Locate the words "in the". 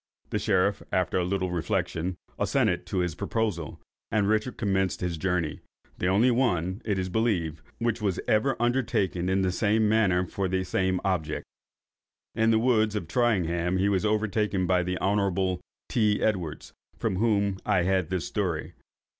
9.29-9.51, 12.33-12.57